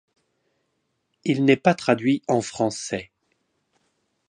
Il 1.25 1.45
n'est 1.45 1.57
pas 1.57 1.75
traduit 1.75 2.23
en 2.27 2.41
français. 2.41 3.11